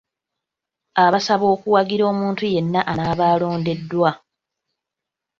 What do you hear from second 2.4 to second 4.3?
yenna anaaba alondeddwa.